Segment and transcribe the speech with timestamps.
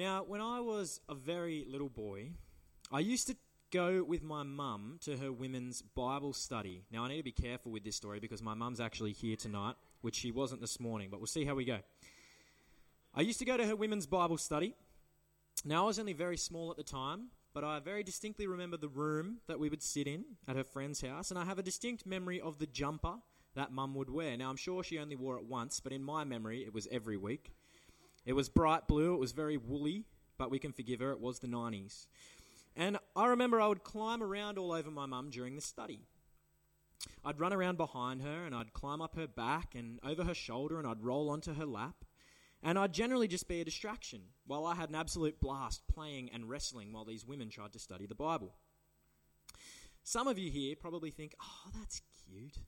[0.00, 2.30] Now, when I was a very little boy,
[2.90, 3.36] I used to
[3.70, 6.84] go with my mum to her women's Bible study.
[6.90, 9.74] Now, I need to be careful with this story because my mum's actually here tonight,
[10.00, 11.80] which she wasn't this morning, but we'll see how we go.
[13.14, 14.74] I used to go to her women's Bible study.
[15.66, 18.88] Now, I was only very small at the time, but I very distinctly remember the
[18.88, 22.06] room that we would sit in at her friend's house, and I have a distinct
[22.06, 23.16] memory of the jumper
[23.54, 24.34] that mum would wear.
[24.38, 27.18] Now, I'm sure she only wore it once, but in my memory, it was every
[27.18, 27.52] week.
[28.26, 30.04] It was bright blue, it was very woolly,
[30.38, 32.06] but we can forgive her, it was the 90s.
[32.76, 36.00] And I remember I would climb around all over my mum during the study.
[37.24, 40.78] I'd run around behind her and I'd climb up her back and over her shoulder
[40.78, 42.04] and I'd roll onto her lap.
[42.62, 46.48] And I'd generally just be a distraction while I had an absolute blast playing and
[46.48, 48.54] wrestling while these women tried to study the Bible.
[50.02, 52.58] Some of you here probably think, oh, that's cute.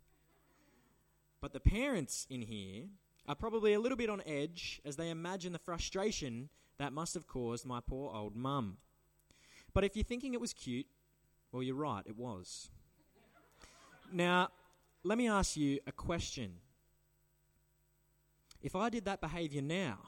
[1.43, 2.84] But the parents in here
[3.26, 7.26] are probably a little bit on edge as they imagine the frustration that must have
[7.26, 8.78] caused my poor old mum.
[9.74, 10.87] But if you're thinking it was cute,
[11.51, 12.70] well, you're right, it was.
[14.12, 14.48] now,
[15.04, 16.54] let me ask you a question.
[18.62, 19.98] If I did that behavior now,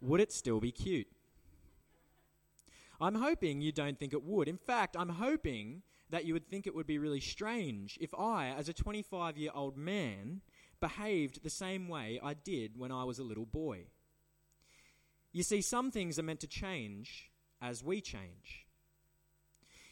[0.00, 1.06] would it still be cute?
[3.00, 4.48] I'm hoping you don't think it would.
[4.48, 8.48] In fact, I'm hoping that you would think it would be really strange if I,
[8.48, 10.40] as a 25 year old man,
[10.82, 13.86] behaved the same way I did when I was a little boy.
[15.32, 17.30] You see, some things are meant to change
[17.62, 18.66] as we change.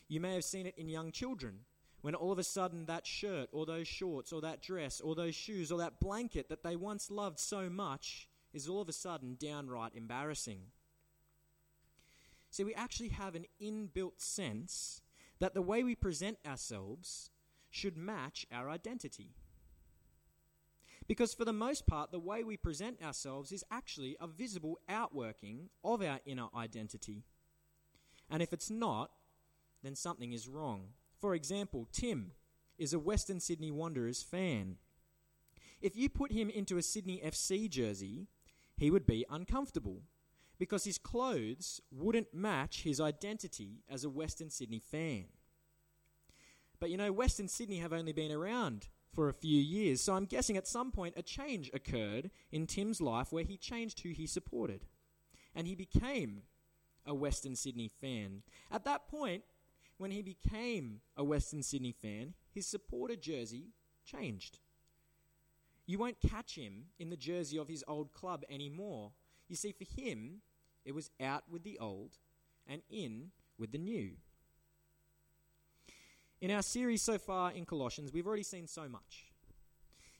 [0.08, 1.60] You may have seen it in young children
[2.00, 5.36] when all of a sudden that shirt or those shorts or that dress or those
[5.36, 9.36] shoes or that blanket that they once loved so much is all of a sudden
[9.38, 10.60] downright embarrassing.
[12.50, 15.02] See, we actually have an inbuilt sense
[15.38, 17.30] that the way we present ourselves
[17.70, 19.36] should match our identity.
[21.10, 25.68] Because for the most part, the way we present ourselves is actually a visible outworking
[25.82, 27.24] of our inner identity.
[28.30, 29.10] And if it's not,
[29.82, 30.90] then something is wrong.
[31.20, 32.30] For example, Tim
[32.78, 34.76] is a Western Sydney Wanderers fan.
[35.82, 38.28] If you put him into a Sydney FC jersey,
[38.76, 40.02] he would be uncomfortable
[40.60, 45.24] because his clothes wouldn't match his identity as a Western Sydney fan.
[46.78, 50.24] But you know, Western Sydney have only been around for a few years, so I'm
[50.24, 54.26] guessing at some point a change occurred in Tim's life where he changed who he
[54.26, 54.86] supported.
[55.54, 56.42] And he became
[57.04, 58.42] a Western Sydney fan.
[58.70, 59.42] At that point,
[59.98, 63.72] when he became a Western Sydney fan, his supporter jersey
[64.04, 64.58] changed.
[65.86, 69.10] You won't catch him in the jersey of his old club anymore.
[69.48, 70.42] You see, for him,
[70.84, 72.18] it was out with the old
[72.66, 74.12] and in with the new.
[76.40, 79.26] In our series so far in Colossians, we've already seen so much.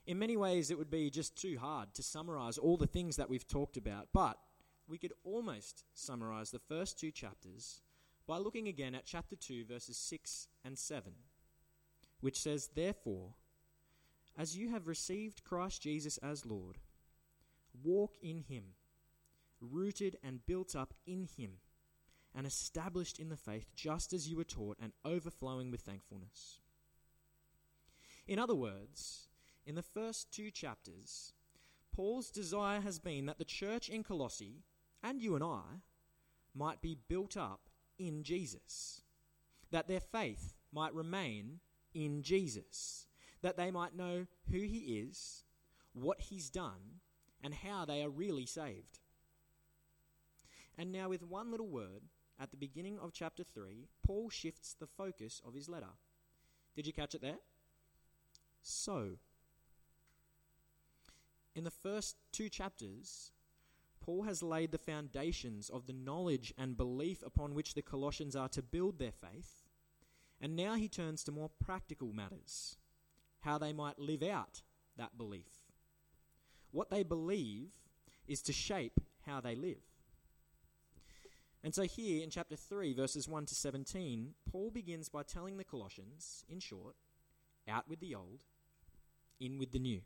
[0.07, 3.31] In many ways, it would be just too hard to summarize all the things that
[3.31, 4.39] we've talked about, but
[4.87, 7.81] we could almost summarize the first two chapters
[8.27, 11.13] by looking again at chapter 2, verses 6 and 7,
[12.21, 13.33] which says, Therefore,
[14.37, 16.77] as you have received Christ Jesus as Lord,
[17.83, 18.75] walk in him,
[19.59, 21.61] rooted and built up in him
[22.35, 26.61] and established in the faith just as you were taught and overflowing with thankfulness.
[28.27, 29.29] In other words,
[29.67, 31.33] in the first two chapters,
[31.93, 34.63] Paul's desire has been that the church in Colossae,
[35.03, 35.63] and you and I,
[36.55, 37.69] might be built up
[37.99, 39.03] in Jesus,
[39.71, 41.61] that their faith might remain
[41.93, 43.07] in Jesus,
[43.43, 45.45] that they might know who he is,
[45.93, 47.01] what he's done,
[47.43, 49.01] and how they are really saved.
[50.79, 52.03] And now, with one little word,
[52.41, 55.95] at the beginning of chapter 3, Paul shifts the focus of his letter.
[56.75, 57.39] Did you catch it there?
[58.63, 59.19] So,
[61.55, 63.33] in the first two chapters,
[64.01, 68.49] Paul has laid the foundations of the knowledge and belief upon which the Colossians are
[68.49, 69.69] to build their faith,
[70.41, 72.77] and now he turns to more practical matters
[73.41, 74.63] how they might live out
[74.97, 75.69] that belief.
[76.71, 77.71] What they believe
[78.27, 79.90] is to shape how they live.
[81.63, 85.65] And so, here in chapter 3, verses 1 to 17, Paul begins by telling the
[85.65, 86.95] Colossians, in short,
[87.69, 88.45] out with the old,
[89.39, 90.01] in with the new.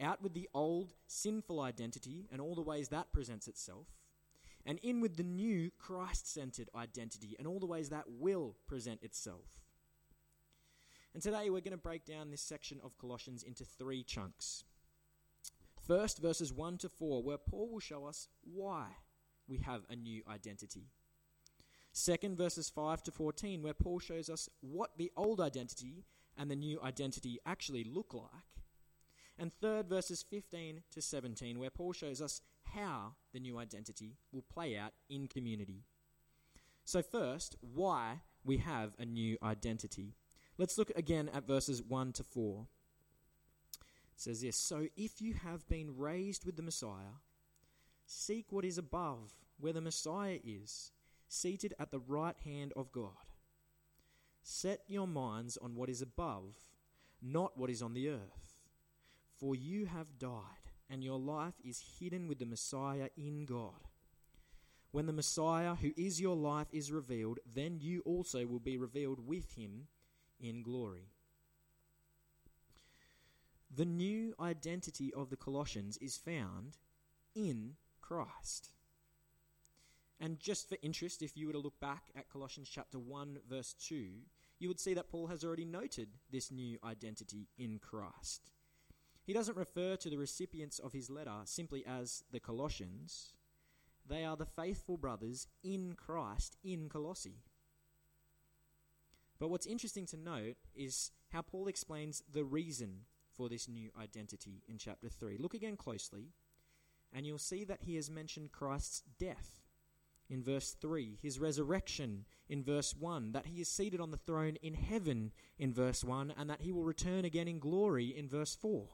[0.00, 3.88] Out with the old sinful identity and all the ways that presents itself,
[4.64, 9.02] and in with the new Christ centered identity and all the ways that will present
[9.02, 9.62] itself.
[11.12, 14.64] And today we're going to break down this section of Colossians into three chunks.
[15.86, 18.86] First, verses 1 to 4, where Paul will show us why
[19.52, 20.86] we have a new identity.
[21.92, 26.06] Second, verses 5 to 14, where Paul shows us what the old identity
[26.38, 28.64] and the new identity actually look like.
[29.38, 32.40] And third, verses 15 to 17, where Paul shows us
[32.74, 35.84] how the new identity will play out in community.
[36.86, 40.14] So, first, why we have a new identity.
[40.56, 42.66] Let's look again at verses 1 to 4.
[43.72, 43.80] It
[44.16, 47.20] says this So if you have been raised with the Messiah,
[48.06, 49.32] seek what is above,
[49.62, 50.90] where the Messiah is,
[51.28, 53.12] seated at the right hand of God.
[54.42, 56.56] Set your minds on what is above,
[57.22, 58.58] not what is on the earth.
[59.38, 63.86] For you have died, and your life is hidden with the Messiah in God.
[64.90, 69.24] When the Messiah, who is your life, is revealed, then you also will be revealed
[69.24, 69.86] with him
[70.40, 71.12] in glory.
[73.72, 76.78] The new identity of the Colossians is found
[77.36, 78.72] in Christ.
[80.22, 83.74] And just for interest, if you were to look back at Colossians chapter 1, verse
[83.74, 84.06] 2,
[84.60, 88.52] you would see that Paul has already noted this new identity in Christ.
[89.24, 93.34] He doesn't refer to the recipients of his letter simply as the Colossians,
[94.08, 97.42] they are the faithful brothers in Christ in Colossae.
[99.40, 104.62] But what's interesting to note is how Paul explains the reason for this new identity
[104.68, 105.36] in chapter 3.
[105.38, 106.28] Look again closely,
[107.12, 109.61] and you'll see that he has mentioned Christ's death
[110.32, 114.56] in verse 3, his resurrection in verse 1, that he is seated on the throne
[114.62, 118.54] in heaven in verse 1, and that he will return again in glory in verse
[118.56, 118.88] 4.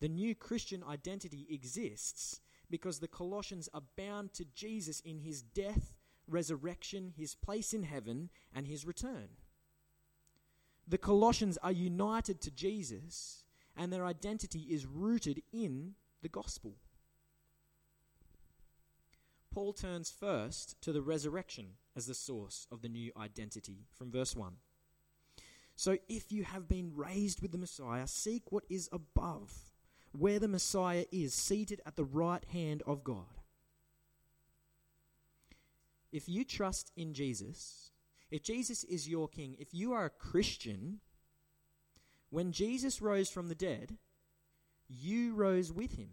[0.00, 5.94] The new Christian identity exists because the Colossians are bound to Jesus in his death,
[6.28, 9.28] resurrection, his place in heaven, and his return.
[10.86, 13.44] The Colossians are united to Jesus,
[13.74, 16.76] and their identity is rooted in the gospel.
[19.52, 24.34] Paul turns first to the resurrection as the source of the new identity from verse
[24.34, 24.54] 1.
[25.76, 29.72] So if you have been raised with the Messiah, seek what is above
[30.12, 33.40] where the Messiah is, seated at the right hand of God.
[36.12, 37.90] If you trust in Jesus,
[38.30, 41.00] if Jesus is your king, if you are a Christian,
[42.30, 43.96] when Jesus rose from the dead,
[44.88, 46.10] you rose with him.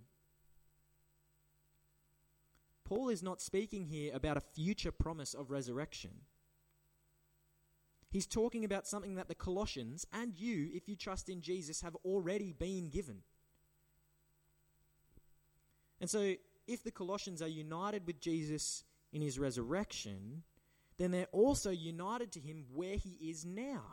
[2.89, 6.09] Paul is not speaking here about a future promise of resurrection.
[8.09, 11.95] He's talking about something that the Colossians and you, if you trust in Jesus, have
[12.03, 13.19] already been given.
[16.01, 16.33] And so,
[16.65, 18.83] if the Colossians are united with Jesus
[19.13, 20.41] in his resurrection,
[20.97, 23.83] then they're also united to him where he is now,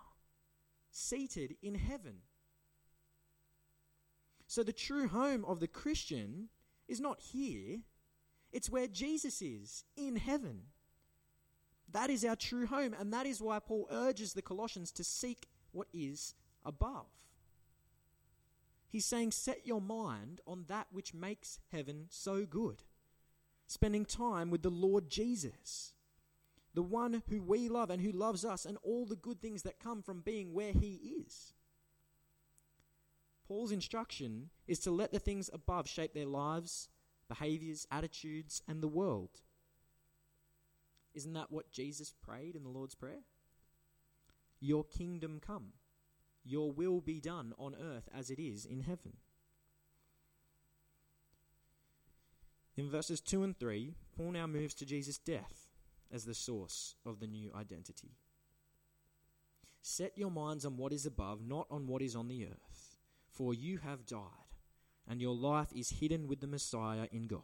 [0.91, 2.21] seated in heaven.
[4.47, 6.49] So, the true home of the Christian
[6.89, 7.81] is not here,
[8.57, 10.63] it's where Jesus is, in heaven.
[11.93, 15.47] That is our true home, and that is why Paul urges the Colossians to seek
[15.73, 17.05] what is above.
[18.89, 22.85] He's saying, set your mind on that which makes heaven so good.
[23.67, 25.93] Spending time with the Lord Jesus,
[26.73, 29.79] the one who we love and who loves us, and all the good things that
[29.79, 31.53] come from being where he is.
[33.47, 36.89] Paul's instruction is to let the things above shape their lives,
[37.29, 39.41] behaviors, attitudes, and the world.
[41.15, 43.25] Isn't that what Jesus prayed in the Lord's Prayer?
[44.61, 45.73] Your kingdom come.
[46.45, 49.15] Your will be done on earth as it is in heaven.
[52.77, 55.69] In verses 2 and 3, Paul now moves to Jesus' death
[56.13, 58.19] as the source of the new identity.
[59.81, 62.97] Set your minds on what is above, not on what is on the earth,
[63.31, 64.46] for you have died,
[65.09, 67.41] and your life is hidden with the Messiah in God.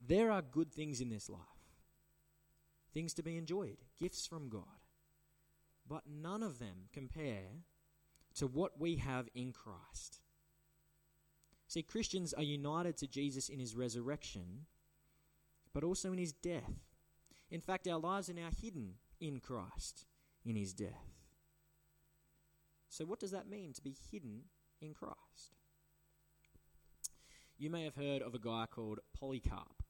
[0.00, 1.40] There are good things in this life,
[2.92, 4.64] things to be enjoyed, gifts from God
[5.88, 7.62] but none of them compare
[8.34, 10.20] to what we have in Christ.
[11.68, 14.66] See, Christians are united to Jesus in his resurrection,
[15.72, 16.72] but also in his death.
[17.50, 20.06] In fact, our lives are now hidden in Christ
[20.44, 21.14] in his death.
[22.88, 24.42] So, what does that mean to be hidden
[24.80, 25.56] in Christ?
[27.58, 29.82] You may have heard of a guy called Polycarp.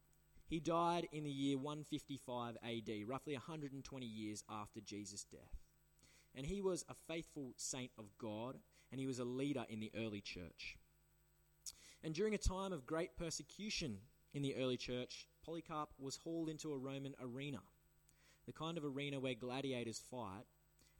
[0.47, 5.65] He died in the year 155 AD, roughly 120 years after Jesus' death.
[6.35, 8.59] And he was a faithful saint of God,
[8.93, 10.77] and he was a leader in the early church.
[12.05, 13.99] And during a time of great persecution
[14.33, 17.63] in the early church, Polycarp was hauled into a Roman arena,
[18.47, 20.45] the kind of arena where gladiators fight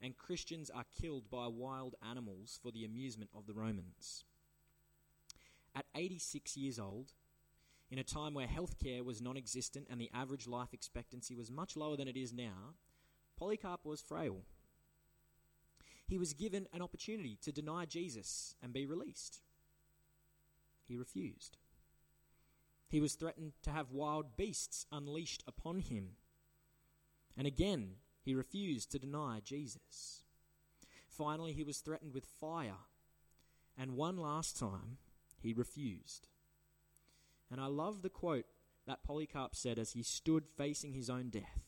[0.01, 4.23] and Christians are killed by wild animals for the amusement of the Romans.
[5.75, 7.13] At 86 years old,
[7.89, 11.75] in a time where healthcare was non existent and the average life expectancy was much
[11.75, 12.75] lower than it is now,
[13.37, 14.43] Polycarp was frail
[16.07, 19.41] he was given an opportunity to deny Jesus and be released.
[20.87, 21.57] He refused.
[22.87, 26.11] He was threatened to have wild beasts unleashed upon him.
[27.37, 27.95] And again,
[28.27, 30.23] he refused to deny Jesus.
[31.07, 32.83] Finally, he was threatened with fire.
[33.77, 34.97] And one last time,
[35.39, 36.27] he refused.
[37.49, 38.43] And I love the quote
[38.85, 41.61] that Polycarp said as he stood facing his own death.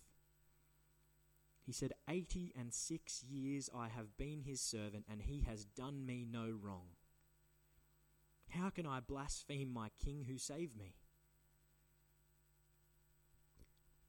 [1.65, 6.05] He said, Eighty and six years I have been his servant, and he has done
[6.05, 6.87] me no wrong.
[8.49, 10.95] How can I blaspheme my king who saved me?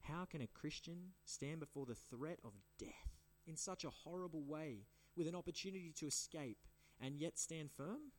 [0.02, 4.87] How can a Christian stand before the threat of death in such a horrible way
[5.16, 6.66] with an opportunity to escape
[7.00, 8.12] and yet stand firm?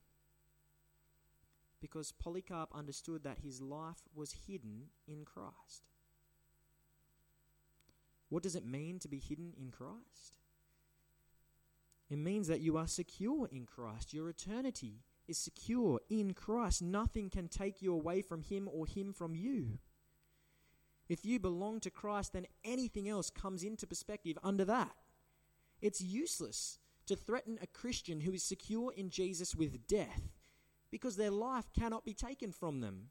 [1.81, 5.89] Because Polycarp understood that his life was hidden in Christ.
[8.29, 10.37] What does it mean to be hidden in Christ?
[12.09, 14.13] It means that you are secure in Christ.
[14.13, 16.81] Your eternity is secure in Christ.
[16.81, 19.79] Nothing can take you away from Him or Him from you.
[21.11, 24.95] If you belong to Christ, then anything else comes into perspective under that.
[25.81, 30.31] It's useless to threaten a Christian who is secure in Jesus with death
[30.89, 33.09] because their life cannot be taken from them.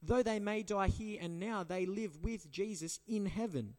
[0.00, 3.74] Though they may die here and now, they live with Jesus in heaven.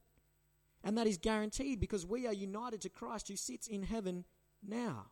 [0.84, 4.26] And that is guaranteed because we are united to Christ who sits in heaven
[4.62, 5.12] now.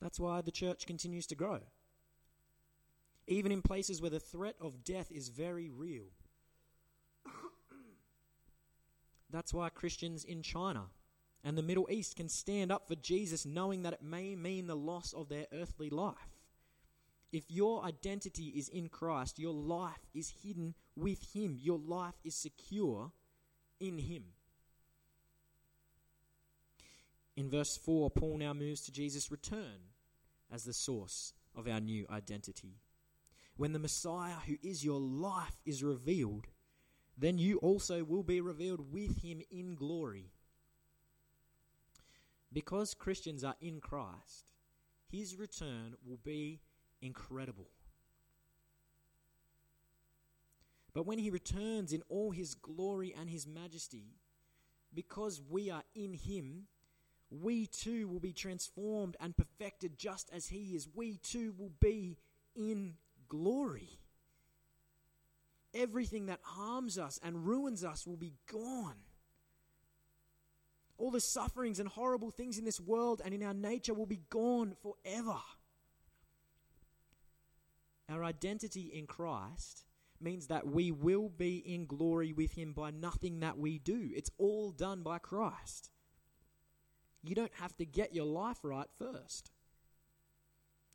[0.00, 1.60] That's why the church continues to grow
[3.32, 6.04] even in places where the threat of death is very real.
[9.30, 10.84] That's why Christians in China
[11.42, 14.76] and the Middle East can stand up for Jesus knowing that it may mean the
[14.76, 16.14] loss of their earthly life.
[17.32, 22.34] If your identity is in Christ, your life is hidden with Him, your life is
[22.34, 23.10] secure
[23.80, 24.24] in Him.
[27.34, 29.88] In verse 4, Paul now moves to Jesus' return
[30.52, 32.76] as the source of our new identity.
[33.56, 36.46] When the Messiah, who is your life, is revealed,
[37.16, 40.32] then you also will be revealed with him in glory.
[42.52, 44.46] Because Christians are in Christ,
[45.10, 46.60] his return will be
[47.00, 47.68] incredible.
[50.94, 54.16] But when he returns in all his glory and his majesty,
[54.94, 56.64] because we are in him,
[57.30, 60.88] we too will be transformed and perfected just as he is.
[60.94, 62.18] We too will be
[62.54, 62.94] in
[63.32, 63.98] glory.
[65.74, 68.98] Everything that harms us and ruins us will be gone.
[70.98, 74.20] All the sufferings and horrible things in this world and in our nature will be
[74.28, 75.38] gone forever.
[78.10, 79.86] Our identity in Christ
[80.20, 84.10] means that we will be in glory with Him by nothing that we do.
[84.14, 85.90] It's all done by Christ.
[87.22, 89.50] You don't have to get your life right first.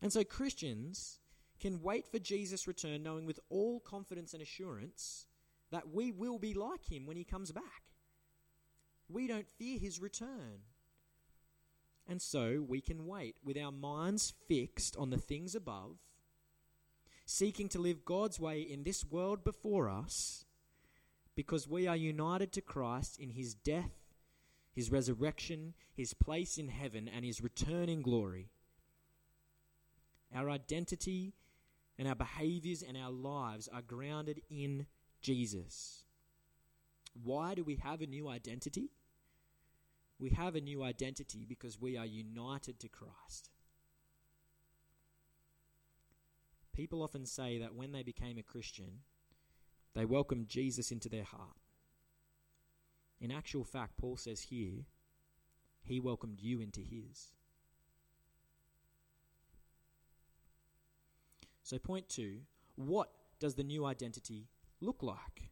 [0.03, 1.19] And so, Christians
[1.57, 5.27] can wait for Jesus' return, knowing with all confidence and assurance
[5.71, 7.83] that we will be like him when he comes back.
[9.09, 10.61] We don't fear his return.
[12.07, 15.97] And so we can wait with our minds fixed on the things above,
[17.25, 20.45] seeking to live God's way in this world before us,
[21.35, 23.91] because we are united to Christ in his death,
[24.73, 28.51] his resurrection, his place in heaven, and his return in glory.
[30.33, 31.33] Our identity
[31.97, 34.85] and our behaviors and our lives are grounded in
[35.21, 36.05] Jesus.
[37.23, 38.91] Why do we have a new identity?
[40.19, 43.49] We have a new identity because we are united to Christ.
[46.73, 48.99] People often say that when they became a Christian,
[49.95, 51.57] they welcomed Jesus into their heart.
[53.19, 54.85] In actual fact, Paul says here,
[55.81, 57.31] he welcomed you into his.
[61.67, 62.37] So, point two
[62.77, 64.47] what does the new identity
[64.79, 65.51] look like?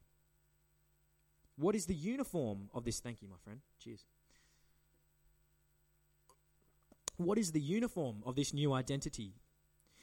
[1.58, 3.02] What is the uniform of this?
[3.02, 3.60] Thank you, my friend.
[3.84, 4.06] Cheers.
[7.18, 9.34] What is the uniform of this new identity?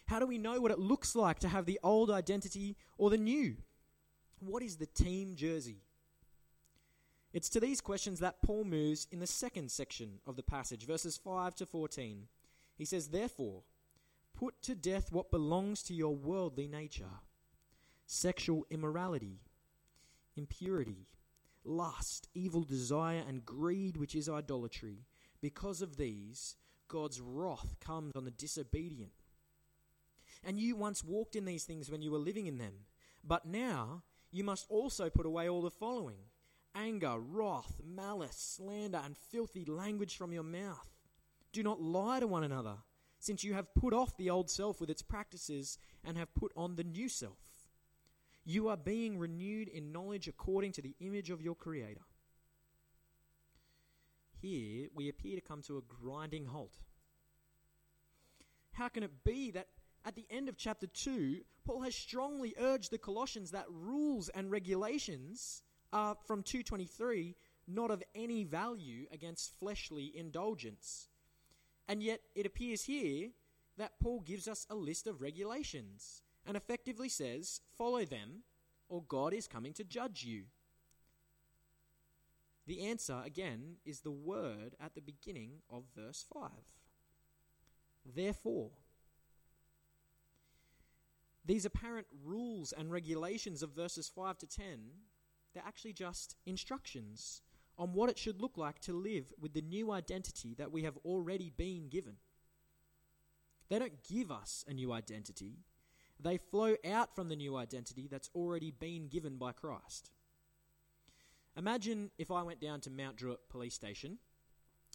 [0.07, 3.16] How do we know what it looks like to have the old identity or the
[3.16, 3.57] new?
[4.38, 5.81] What is the team jersey?
[7.33, 11.16] It's to these questions that Paul moves in the second section of the passage, verses
[11.16, 12.25] 5 to 14.
[12.76, 13.62] He says, Therefore,
[14.42, 17.20] Put to death what belongs to your worldly nature
[18.06, 19.38] sexual immorality,
[20.34, 21.06] impurity,
[21.64, 25.06] lust, evil desire, and greed, which is idolatry.
[25.40, 26.56] Because of these,
[26.88, 29.12] God's wrath comes on the disobedient.
[30.42, 32.87] And you once walked in these things when you were living in them,
[33.22, 36.18] but now you must also put away all the following
[36.75, 40.90] anger, wrath, malice, slander, and filthy language from your mouth.
[41.52, 42.78] Do not lie to one another,
[43.22, 46.74] since you have put off the old self with its practices and have put on
[46.74, 47.38] the new self.
[48.44, 52.00] You are being renewed in knowledge according to the image of your Creator.
[54.40, 56.80] Here we appear to come to a grinding halt.
[58.72, 59.68] How can it be that
[60.04, 64.50] at the end of chapter 2, Paul has strongly urged the Colossians that rules and
[64.50, 65.62] regulations
[65.92, 67.36] are from 223
[67.68, 71.06] not of any value against fleshly indulgence.
[71.88, 73.30] And yet it appears here
[73.76, 78.42] that Paul gives us a list of regulations and effectively says, follow them,
[78.88, 80.44] or God is coming to judge you.
[82.66, 86.50] The answer, again, is the word at the beginning of verse 5.
[88.04, 88.70] Therefore,
[91.44, 94.64] these apparent rules and regulations of verses 5 to 10,
[95.54, 97.42] they're actually just instructions
[97.82, 100.96] on what it should look like to live with the new identity that we have
[101.04, 102.14] already been given.
[103.68, 105.56] They don't give us a new identity,
[106.20, 110.12] they flow out from the new identity that's already been given by Christ.
[111.56, 114.18] Imagine if I went down to Mount Druitt Police Station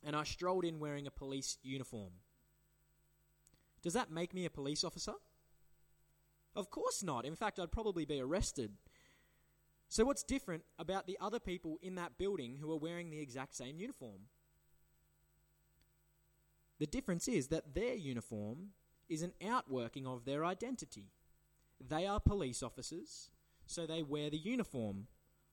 [0.06, 2.14] and I strolled in wearing a police uniform.
[3.84, 5.14] Does that make me a police officer?
[6.56, 7.26] Of course not.
[7.26, 8.78] In fact, I'd probably be arrested.
[9.90, 13.56] So, what's different about the other people in that building who are wearing the exact
[13.56, 14.28] same uniform?
[16.80, 18.70] The difference is that their uniform
[19.10, 21.06] is an outworking of their identity.
[21.86, 23.30] They are police officers,
[23.66, 25.08] so they wear the uniform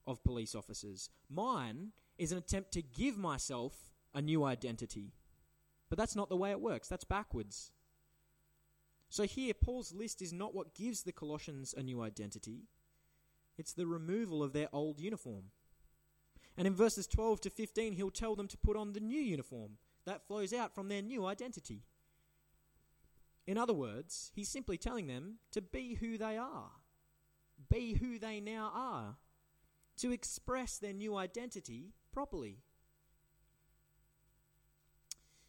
[0.06, 1.10] of police officers.
[1.30, 5.12] Mine is an attempt to give myself a new identity.
[5.88, 7.70] But that's not the way it works, that's backwards.
[9.08, 12.62] So here, Paul's list is not what gives the Colossians a new identity,
[13.56, 15.44] it's the removal of their old uniform.
[16.56, 19.78] And in verses 12 to 15, he'll tell them to put on the new uniform
[20.06, 21.82] that flows out from their new identity.
[23.46, 26.70] In other words, he's simply telling them to be who they are,
[27.70, 29.16] be who they now are,
[29.98, 32.58] to express their new identity properly.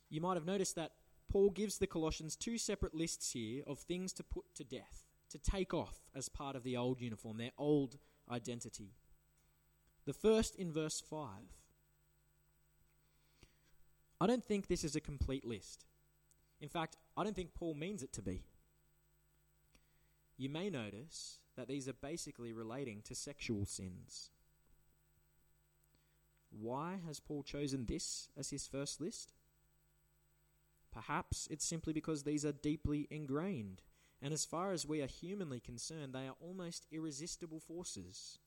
[0.10, 0.94] You might have noticed that
[1.30, 5.38] Paul gives the Colossians two separate lists here of things to put to death, to
[5.38, 7.98] take off as part of the old uniform, their old
[8.30, 8.94] identity.
[10.06, 11.28] The first in verse 5.
[14.22, 15.86] I don't think this is a complete list.
[16.62, 18.44] In fact, I don't think Paul means it to be.
[20.38, 24.32] You may notice that these are basically relating to sexual sins.
[26.50, 29.34] Why has Paul chosen this as his first list?
[30.94, 33.82] Perhaps it's simply because these are deeply ingrained,
[34.22, 38.40] and as far as we are humanly concerned, they are almost irresistible forces.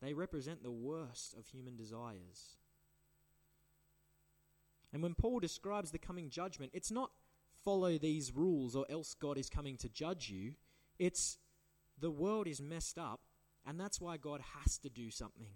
[0.00, 2.56] They represent the worst of human desires.
[4.92, 7.10] And when Paul describes the coming judgment, it's not
[7.64, 10.54] follow these rules or else God is coming to judge you.
[10.98, 11.38] It's
[11.98, 13.20] the world is messed up,
[13.66, 15.54] and that's why God has to do something.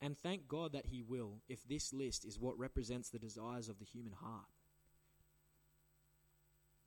[0.00, 3.78] And thank God that He will, if this list is what represents the desires of
[3.78, 4.46] the human heart.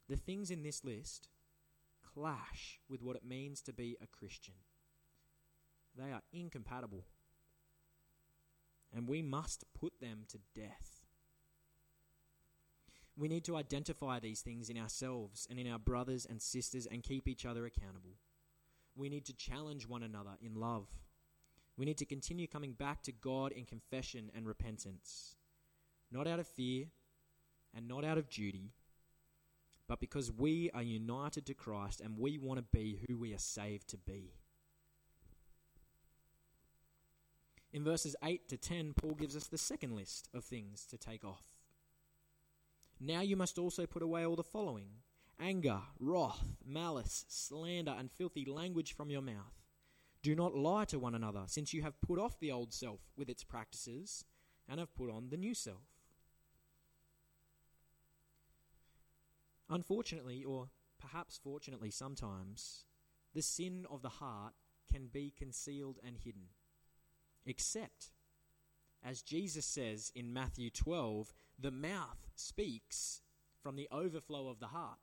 [0.10, 1.30] The things in this list
[2.14, 4.56] clash with what it means to be a Christian.
[5.98, 7.06] They are incompatible.
[8.96, 11.02] And we must put them to death.
[13.16, 17.04] We need to identify these things in ourselves and in our brothers and sisters and
[17.04, 18.18] keep each other accountable.
[18.96, 20.88] We need to challenge one another in love.
[21.78, 25.36] We need to continue coming back to God in confession and repentance,
[26.12, 26.86] not out of fear
[27.76, 28.74] and not out of duty,
[29.94, 33.38] but because we are united to Christ and we want to be who we are
[33.38, 34.34] saved to be.
[37.72, 41.24] In verses 8 to 10, Paul gives us the second list of things to take
[41.24, 41.44] off.
[43.00, 44.88] Now you must also put away all the following
[45.40, 49.62] anger, wrath, malice, slander, and filthy language from your mouth.
[50.24, 53.30] Do not lie to one another, since you have put off the old self with
[53.30, 54.26] its practices
[54.68, 55.93] and have put on the new self.
[59.70, 62.86] Unfortunately, or perhaps fortunately sometimes,
[63.34, 64.54] the sin of the heart
[64.92, 66.50] can be concealed and hidden.
[67.46, 68.12] Except,
[69.04, 73.22] as Jesus says in Matthew 12, the mouth speaks
[73.62, 75.00] from the overflow of the heart.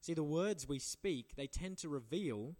[0.00, 2.56] See, the words we speak, they tend to reveal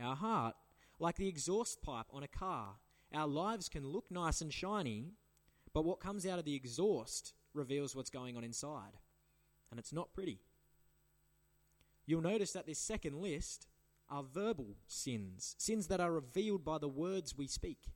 [0.00, 0.54] our heart.
[1.00, 2.76] Like the exhaust pipe on a car,
[3.12, 5.14] our lives can look nice and shiny,
[5.72, 8.98] but what comes out of the exhaust reveals what's going on inside.
[9.74, 10.38] And it's not pretty.
[12.06, 13.66] You'll notice that this second list
[14.08, 17.90] are verbal sins, sins that are revealed by the words we speak.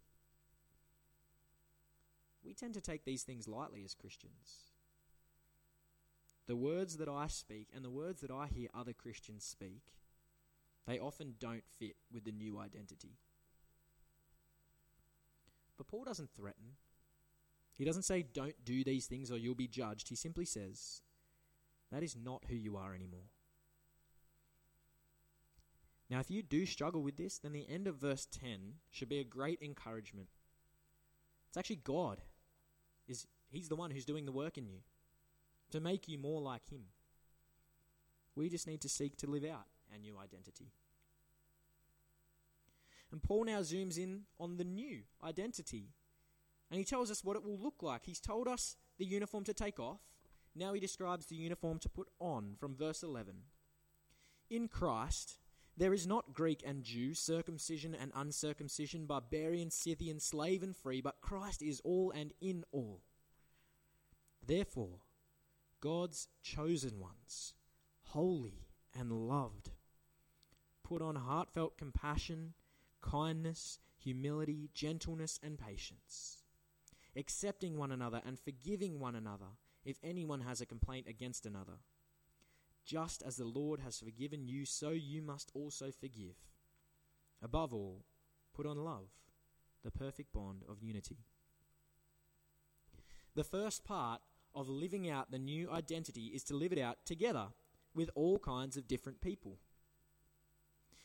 [2.45, 4.73] We tend to take these things lightly as Christians.
[6.49, 9.83] The words that I speak and the words that I hear other Christians speak,
[10.85, 13.19] they often don't fit with the new identity.
[15.77, 16.73] But Paul doesn't threaten.
[17.77, 20.09] He doesn't say, don't do these things or you'll be judged.
[20.09, 21.03] He simply says,
[21.92, 23.31] that is not who you are anymore.
[26.11, 29.18] Now, if you do struggle with this, then the end of verse 10 should be
[29.18, 30.29] a great encouragement.
[31.48, 32.22] It's actually God.
[33.07, 34.81] Is He's the one who's doing the work in you
[35.70, 36.85] to make you more like Him.
[38.35, 40.72] We just need to seek to live out our new identity.
[43.11, 45.88] And Paul now zooms in on the new identity.
[46.70, 48.03] And he tells us what it will look like.
[48.05, 50.01] He's told us the uniform to take off.
[50.59, 53.35] Now he describes the uniform to put on from verse 11.
[54.51, 55.38] In Christ,
[55.77, 61.21] there is not Greek and Jew, circumcision and uncircumcision, barbarian, Scythian, slave and free, but
[61.21, 63.03] Christ is all and in all.
[64.44, 65.03] Therefore,
[65.81, 67.55] God's chosen ones,
[68.07, 68.66] holy
[68.99, 69.71] and loved.
[70.83, 72.55] Put on heartfelt compassion,
[73.01, 76.42] kindness, humility, gentleness, and patience,
[77.14, 81.79] accepting one another and forgiving one another if anyone has a complaint against another.
[82.85, 86.37] Just as the Lord has forgiven you, so you must also forgive.
[87.42, 88.05] Above all,
[88.55, 89.09] put on love,
[89.83, 91.16] the perfect bond of unity.
[93.35, 94.20] The first part
[94.55, 97.46] of living out the new identity is to live it out together
[97.94, 99.57] with all kinds of different people.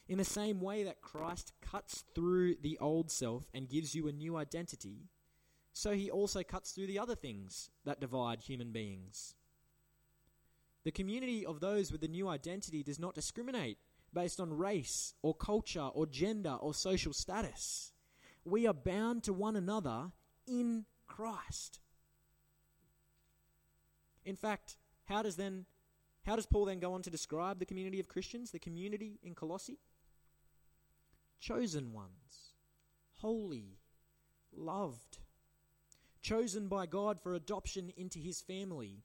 [0.10, 4.12] In the same way that Christ cuts through the old self and gives you a
[4.12, 5.08] new identity,
[5.74, 9.34] so he also cuts through the other things that divide human beings.
[10.84, 13.80] The community of those with the new identity does not discriminate
[14.14, 17.92] based on race or culture or gender or social status.
[18.46, 20.12] We are bound to one another
[20.46, 21.80] in Christ.
[24.26, 25.66] In fact, how does then
[26.26, 29.36] how does Paul then go on to describe the community of Christians, the community in
[29.36, 29.80] Colossae?
[31.40, 32.54] Chosen ones,
[33.16, 33.80] holy,
[34.56, 35.18] loved,
[36.24, 39.04] chosen by God for adoption into his family,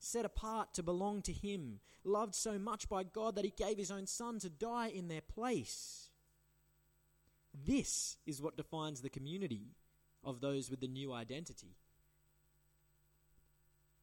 [0.00, 3.90] set apart to belong to him, loved so much by God that he gave his
[3.90, 6.08] own son to die in their place.
[7.54, 9.76] This is what defines the community
[10.24, 11.76] of those with the new identity.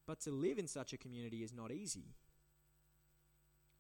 [0.06, 2.16] But to live in such a community is not easy.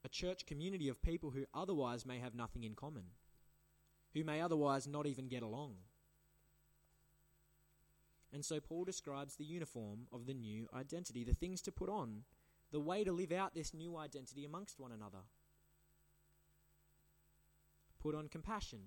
[0.05, 3.03] A church community of people who otherwise may have nothing in common,
[4.13, 5.75] who may otherwise not even get along.
[8.33, 12.23] And so Paul describes the uniform of the new identity, the things to put on,
[12.71, 15.19] the way to live out this new identity amongst one another.
[18.01, 18.79] Put on compassion,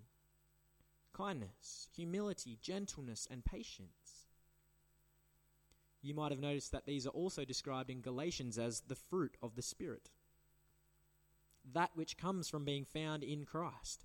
[1.14, 4.26] kindness, humility, gentleness, and patience
[6.06, 9.56] you might have noticed that these are also described in Galatians as the fruit of
[9.56, 10.11] the Spirit.
[11.72, 14.04] That which comes from being found in Christ.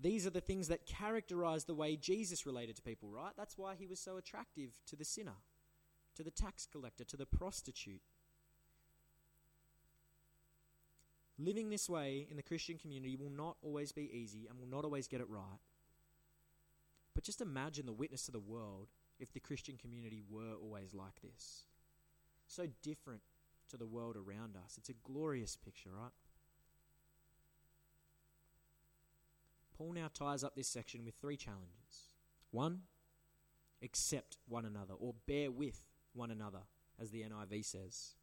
[0.00, 3.32] These are the things that characterize the way Jesus related to people, right?
[3.36, 5.36] That's why he was so attractive to the sinner,
[6.16, 8.02] to the tax collector, to the prostitute.
[11.38, 14.84] Living this way in the Christian community will not always be easy and will not
[14.84, 15.60] always get it right.
[17.14, 21.20] But just imagine the witness to the world if the Christian community were always like
[21.22, 21.64] this.
[22.46, 23.22] So different
[23.70, 24.74] to the world around us.
[24.76, 26.12] It's a glorious picture, right?
[29.76, 32.10] Paul now ties up this section with three challenges.
[32.50, 32.82] One,
[33.82, 35.84] accept one another or bear with
[36.14, 36.60] one another,
[37.00, 38.14] as the NIV says.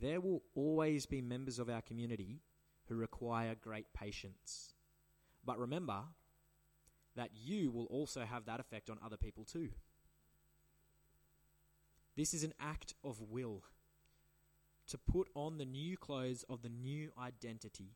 [0.00, 2.40] There will always be members of our community
[2.88, 4.74] who require great patience.
[5.44, 6.02] But remember,
[7.16, 9.70] that you will also have that effect on other people too.
[12.16, 13.62] This is an act of will
[14.88, 17.92] to put on the new clothes of the new identity,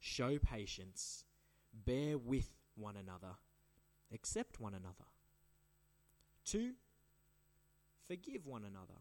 [0.00, 1.24] show patience,
[1.72, 3.36] bear with one another,
[4.12, 5.06] accept one another.
[6.44, 6.72] Two,
[8.06, 9.00] forgive one another.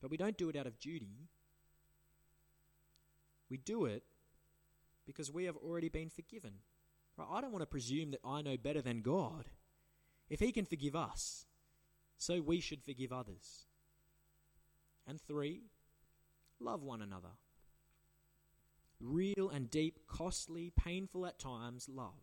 [0.00, 1.28] But we don't do it out of duty.
[3.48, 4.04] We do it
[5.06, 6.52] because we have already been forgiven.
[7.16, 7.28] Right?
[7.30, 9.46] I don't want to presume that I know better than God.
[10.28, 11.46] If He can forgive us,
[12.18, 13.66] so we should forgive others.
[15.06, 15.62] And three,
[16.58, 17.28] love one another.
[19.00, 22.14] Real and deep, costly, painful at times love.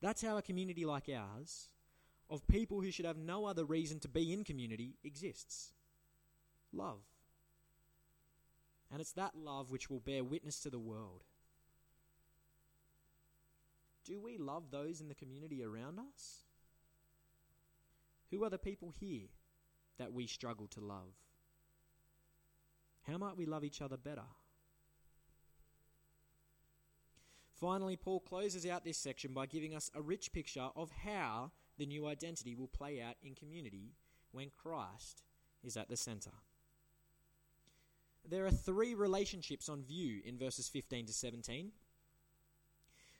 [0.00, 1.68] That's how a community like ours,
[2.28, 5.72] of people who should have no other reason to be in community, exists.
[6.72, 7.00] Love.
[8.90, 11.24] And it's that love which will bear witness to the world.
[14.04, 16.44] Do we love those in the community around us?
[18.30, 19.28] Who are the people here
[19.98, 21.14] that we struggle to love?
[23.02, 24.26] How might we love each other better?
[27.60, 31.86] Finally, Paul closes out this section by giving us a rich picture of how the
[31.86, 33.94] new identity will play out in community
[34.32, 35.22] when Christ
[35.64, 36.32] is at the centre.
[38.28, 41.70] There are three relationships on view in verses 15 to 17.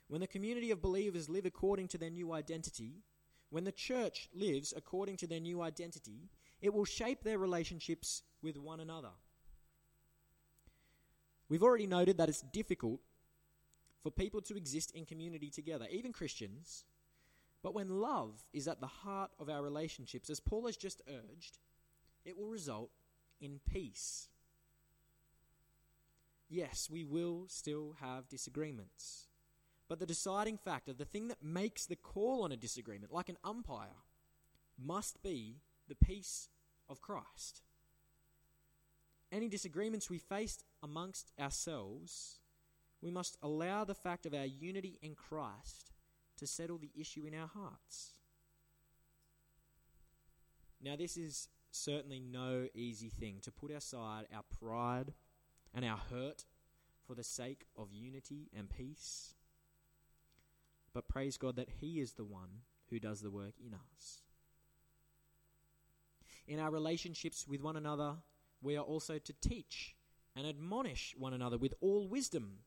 [0.07, 3.01] When the community of believers live according to their new identity,
[3.49, 6.29] when the church lives according to their new identity,
[6.61, 9.11] it will shape their relationships with one another.
[11.49, 12.99] We've already noted that it's difficult
[14.07, 16.85] for people to exist in community together, even Christians.
[17.61, 21.57] But when love is at the heart of our relationships, as Paul has just urged,
[22.23, 22.89] it will result
[23.41, 24.29] in peace.
[26.47, 29.27] Yes, we will still have disagreements.
[29.89, 33.37] But the deciding factor, the thing that makes the call on a disagreement, like an
[33.43, 34.05] umpire,
[34.81, 35.57] must be
[35.89, 36.47] the peace
[36.87, 37.61] of Christ.
[39.33, 42.39] Any disagreements we face amongst ourselves,
[43.07, 45.93] we must allow the fact of our unity in Christ
[46.35, 48.11] to settle the issue in our hearts.
[50.81, 55.13] Now, this is certainly no easy thing to put aside our pride
[55.73, 56.43] and our hurt
[57.07, 59.35] for the sake of unity and peace.
[60.93, 64.23] But praise God that He is the one who does the work in us.
[66.45, 68.15] In our relationships with one another,
[68.61, 69.95] we are also to teach
[70.35, 72.59] and admonish one another with all wisdom,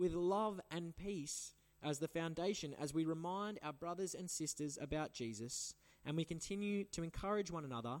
[0.00, 5.12] with love and peace as the foundation, as we remind our brothers and sisters about
[5.12, 5.74] Jesus,
[6.06, 7.98] and we continue to encourage one another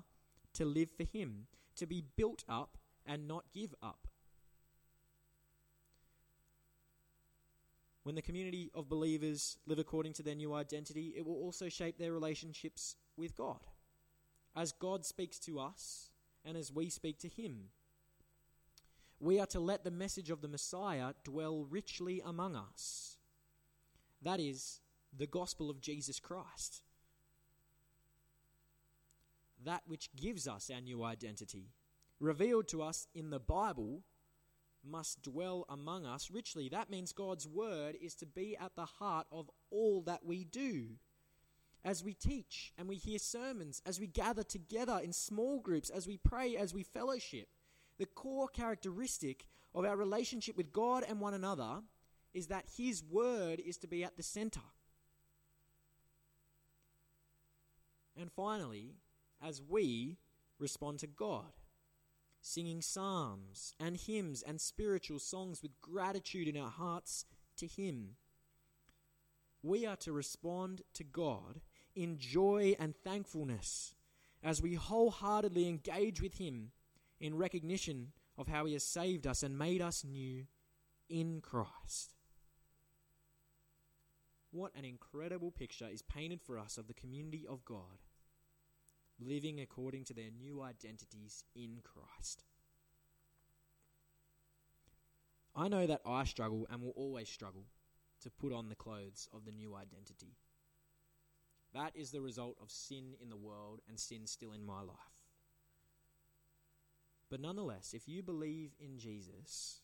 [0.54, 4.08] to live for Him, to be built up and not give up.
[8.02, 11.98] When the community of believers live according to their new identity, it will also shape
[11.98, 13.60] their relationships with God.
[14.56, 16.08] As God speaks to us
[16.46, 17.68] and as we speak to Him,
[19.20, 23.18] we are to let the message of the Messiah dwell richly among us.
[24.22, 24.80] That is
[25.16, 26.82] the gospel of Jesus Christ.
[29.62, 31.66] That which gives us our new identity,
[32.18, 34.02] revealed to us in the Bible
[34.82, 36.70] must dwell among us richly.
[36.70, 40.96] That means God's word is to be at the heart of all that we do.
[41.84, 46.06] As we teach and we hear sermons, as we gather together in small groups, as
[46.06, 47.48] we pray, as we fellowship,
[48.00, 51.82] the core characteristic of our relationship with God and one another
[52.32, 54.62] is that His word is to be at the center.
[58.18, 58.94] And finally,
[59.42, 60.16] as we
[60.58, 61.52] respond to God,
[62.40, 67.26] singing psalms and hymns and spiritual songs with gratitude in our hearts
[67.58, 68.16] to Him.
[69.62, 71.60] We are to respond to God
[71.94, 73.94] in joy and thankfulness
[74.42, 76.72] as we wholeheartedly engage with Him
[77.20, 80.46] in recognition of how He has saved us and made us new
[81.08, 82.14] in Christ.
[84.52, 88.00] What an incredible picture is painted for us of the community of God
[89.20, 92.42] living according to their new identities in Christ.
[95.54, 97.64] I know that I struggle and will always struggle
[98.22, 100.36] to put on the clothes of the new identity.
[101.74, 105.19] That is the result of sin in the world and sin still in my life.
[107.30, 109.80] But nonetheless, if you believe in Jesus,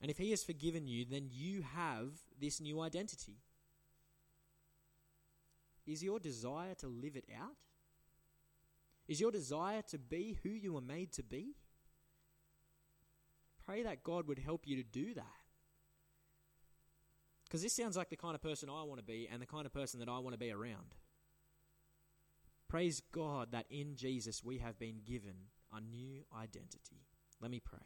[0.00, 3.38] and if He has forgiven you, then you have this new identity.
[5.86, 7.56] Is your desire to live it out?
[9.08, 11.54] Is your desire to be who you were made to be?
[13.64, 15.24] Pray that God would help you to do that.
[17.44, 19.66] Because this sounds like the kind of person I want to be and the kind
[19.66, 20.94] of person that I want to be around.
[22.68, 25.34] Praise God that in Jesus we have been given
[25.74, 27.06] a new identity.
[27.40, 27.78] Let me pray.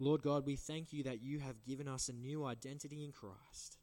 [0.00, 3.78] Lord God, we thank you that you have given us a new identity in Christ.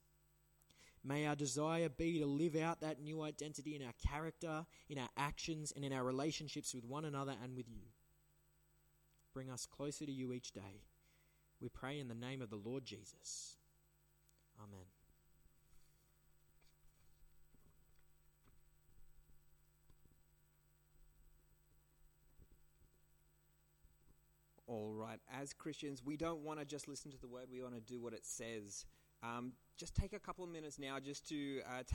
[1.04, 5.10] May our desire be to live out that new identity in our character, in our
[5.18, 7.84] actions, and in our relationships with one another and with you.
[9.34, 10.84] Bring us closer to you each day.
[11.62, 13.58] We pray in the name of the Lord Jesus.
[14.58, 14.95] Amen.
[24.68, 27.76] All right, as Christians, we don't want to just listen to the word, we want
[27.76, 28.86] to do what it says.
[29.22, 31.94] Um, just take a couple of minutes now just to uh, take